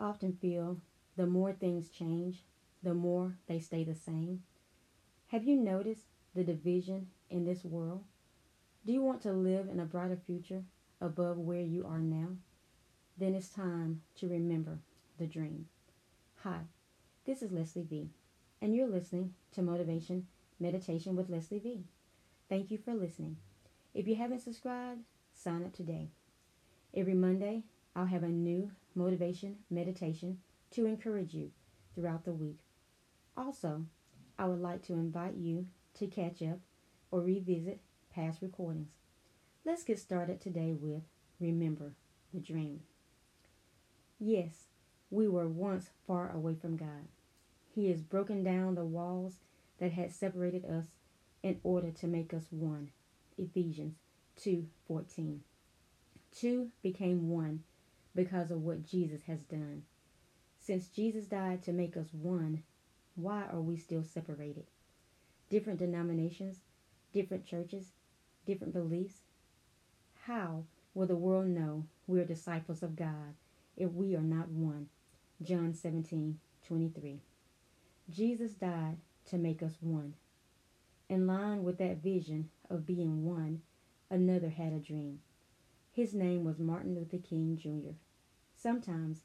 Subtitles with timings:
[0.00, 0.80] often feel
[1.16, 2.44] the more things change,
[2.82, 4.42] the more they stay the same?
[5.28, 8.04] Have you noticed the division in this world?
[8.86, 10.62] Do you want to live in a brighter future
[11.00, 12.28] above where you are now?
[13.18, 14.78] Then it's time to remember
[15.18, 15.66] the dream.
[16.44, 16.60] Hi,
[17.26, 18.10] this is Leslie V,
[18.62, 20.26] and you're listening to Motivation
[20.60, 21.84] Meditation with Leslie V.
[22.48, 23.36] Thank you for listening.
[23.92, 25.00] If you haven't subscribed,
[25.34, 26.10] sign up today.
[26.94, 30.38] Every Monday, I'll have a new motivation meditation
[30.72, 31.50] to encourage you
[31.94, 32.58] throughout the week.
[33.36, 33.86] Also,
[34.38, 36.58] I would like to invite you to catch up
[37.10, 37.80] or revisit
[38.14, 38.90] past recordings.
[39.64, 41.02] Let's get started today with
[41.40, 41.94] Remember
[42.34, 42.80] the Dream.
[44.18, 44.66] Yes,
[45.10, 47.08] we were once far away from God.
[47.74, 49.34] He has broken down the walls
[49.78, 50.86] that had separated us
[51.42, 52.90] in order to make us one.
[53.36, 53.94] Ephesians
[54.36, 55.40] 2:14.
[56.32, 57.62] Two became one
[58.14, 59.82] because of what Jesus has done.
[60.58, 62.62] Since Jesus died to make us one,
[63.14, 64.66] why are we still separated?
[65.50, 66.60] Different denominations,
[67.12, 67.92] different churches,
[68.44, 69.22] different beliefs.
[70.24, 73.34] How will the world know we are disciples of God
[73.76, 74.88] if we are not one?
[75.42, 77.20] John 17, 23.
[78.10, 80.14] Jesus died to make us one.
[81.08, 83.62] In line with that vision of being one,
[84.10, 85.20] another had a dream.
[85.92, 87.96] His name was Martin Luther King Jr.
[88.60, 89.22] Sometimes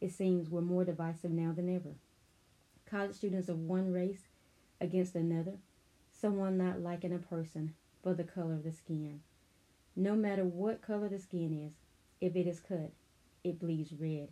[0.00, 1.96] it seems we're more divisive now than ever.
[2.88, 4.28] College students of one race
[4.80, 5.54] against another,
[6.12, 9.22] someone not liking a person for the color of the skin.
[9.96, 11.72] No matter what color the skin is,
[12.20, 12.92] if it is cut,
[13.42, 14.28] it bleeds red.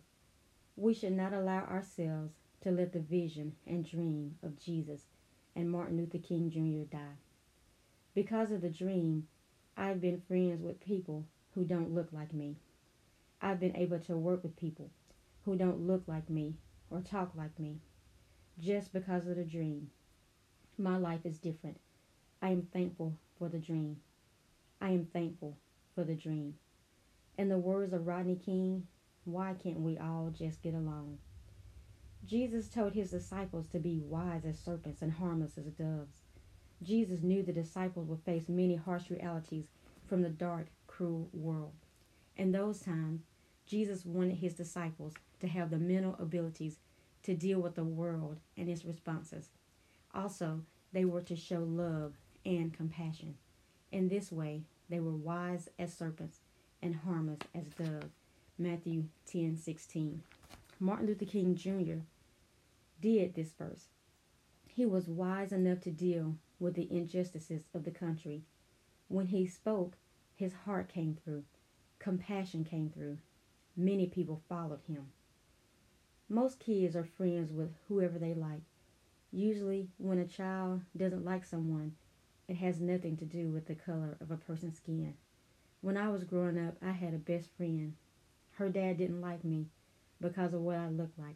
[0.77, 5.01] We should not allow ourselves to let the vision and dream of Jesus
[5.53, 6.89] and Martin Luther King Jr.
[6.95, 7.17] die.
[8.13, 9.27] Because of the dream,
[9.75, 12.55] I've been friends with people who don't look like me.
[13.41, 14.89] I've been able to work with people
[15.43, 16.55] who don't look like me
[16.89, 17.77] or talk like me
[18.59, 19.89] just because of the dream.
[20.77, 21.79] My life is different.
[22.41, 23.97] I am thankful for the dream.
[24.81, 25.57] I am thankful
[25.93, 26.55] for the dream.
[27.37, 28.87] In the words of Rodney King,
[29.25, 31.17] why can't we all just get along?
[32.25, 36.23] Jesus told his disciples to be wise as serpents and harmless as doves.
[36.81, 39.65] Jesus knew the disciples would face many harsh realities
[40.07, 41.84] from the dark, cruel world.
[42.37, 43.21] In those times,
[43.65, 46.77] Jesus wanted his disciples to have the mental abilities
[47.23, 49.49] to deal with the world and its responses.
[50.13, 50.61] Also,
[50.93, 52.13] they were to show love
[52.45, 53.35] and compassion.
[53.91, 56.39] In this way, they were wise as serpents
[56.81, 58.13] and harmless as doves.
[58.57, 60.21] Matthew 10 16.
[60.79, 62.03] Martin Luther King Jr.
[63.01, 63.87] did this first.
[64.67, 68.43] He was wise enough to deal with the injustices of the country.
[69.07, 69.97] When he spoke,
[70.35, 71.43] his heart came through,
[71.99, 73.17] compassion came through.
[73.75, 75.07] Many people followed him.
[76.29, 78.61] Most kids are friends with whoever they like.
[79.31, 81.95] Usually, when a child doesn't like someone,
[82.47, 85.15] it has nothing to do with the color of a person's skin.
[85.81, 87.93] When I was growing up, I had a best friend.
[88.53, 89.67] Her dad didn't like me
[90.21, 91.35] because of what I looked like.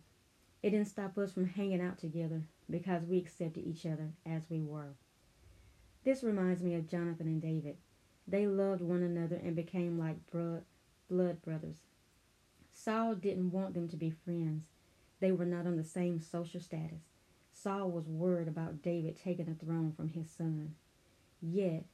[0.64, 4.62] It didn't stop us from hanging out together because we accepted each other as we
[4.62, 4.96] were.
[6.03, 7.78] This reminds me of Jonathan and David.
[8.29, 11.78] They loved one another and became like blood, brothers.
[12.72, 14.66] Saul didn't want them to be friends.
[15.19, 17.01] They were not on the same social status.
[17.51, 20.75] Saul was worried about David taking the throne from his son.
[21.41, 21.85] Yet,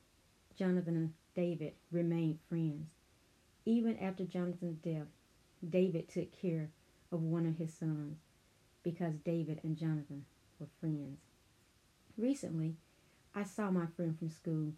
[0.57, 2.89] Jonathan and David remained friends.
[3.65, 5.07] Even after Jonathan's death,
[5.67, 6.69] David took care
[7.11, 8.17] of one of his sons
[8.83, 10.25] because David and Jonathan
[10.59, 11.19] were friends.
[12.17, 12.75] Recently,
[13.33, 14.73] I saw my friend from school.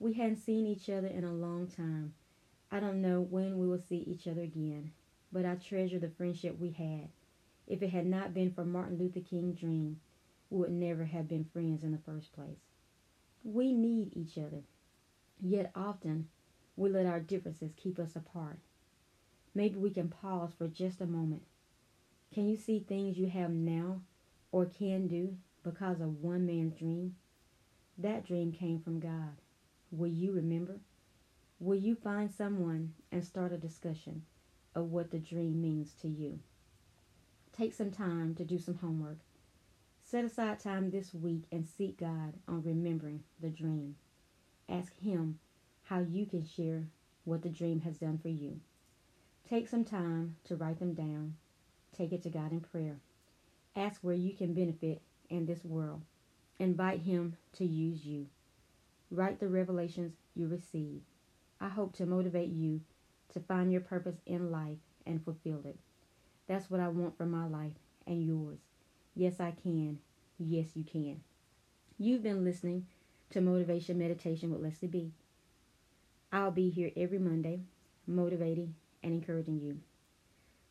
[0.00, 2.14] We hadn't seen each other in a long time.
[2.72, 4.92] I don't know when we will see each other again,
[5.30, 7.10] but I treasure the friendship we had.
[7.66, 10.00] If it had not been for Martin Luther King's dream,
[10.48, 12.58] we would never have been friends in the first place.
[13.44, 14.62] We need each other,
[15.38, 16.28] yet often
[16.76, 18.58] we let our differences keep us apart.
[19.54, 21.42] Maybe we can pause for just a moment.
[22.32, 24.00] Can you see things you have now
[24.50, 27.16] or can do because of one man's dream?
[27.98, 29.36] That dream came from God.
[29.90, 30.80] Will you remember?
[31.58, 34.22] Will you find someone and start a discussion
[34.74, 36.38] of what the dream means to you?
[37.52, 39.18] Take some time to do some homework.
[40.02, 43.96] Set aside time this week and seek God on remembering the dream.
[44.68, 45.40] Ask Him
[45.82, 46.86] how you can share
[47.24, 48.60] what the dream has done for you.
[49.48, 51.34] Take some time to write them down.
[51.92, 53.00] Take it to God in prayer.
[53.74, 56.02] Ask where you can benefit in this world.
[56.60, 58.26] Invite Him to use you.
[59.10, 61.02] Write the revelations you receive.
[61.60, 62.80] I hope to motivate you
[63.32, 65.78] to find your purpose in life and fulfill it.
[66.46, 67.74] That's what I want for my life
[68.06, 68.58] and yours.
[69.14, 69.98] Yes, I can.
[70.38, 71.20] Yes, you can.
[71.98, 72.86] You've been listening
[73.30, 75.12] to Motivation Meditation with Leslie V.
[76.32, 77.60] I'll be here every Monday,
[78.06, 79.78] motivating and encouraging you.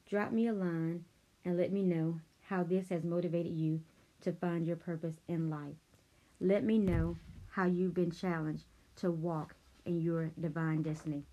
[0.10, 1.06] Drop me a line
[1.46, 3.82] and let me know how this has motivated you
[4.22, 5.76] to find your purpose in life.
[6.42, 7.18] Let me know
[7.50, 8.66] how you've been challenged
[8.98, 9.56] to walk
[9.86, 11.24] in your divine destiny.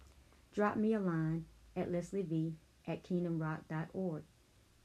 [0.55, 1.45] Drop me a line
[1.77, 2.53] at LeslieV
[2.87, 4.23] at kingdomrock.org.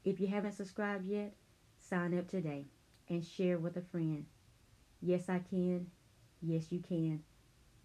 [0.03, 1.33] If you haven't subscribed yet,
[1.77, 2.65] sign up today
[3.09, 4.25] and share with a friend.
[5.01, 5.87] Yes, I can.
[6.41, 7.23] Yes, you can.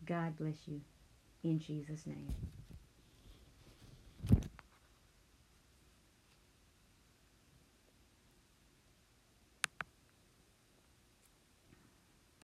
[0.05, 0.81] God bless you.
[1.43, 2.35] In Jesus' name.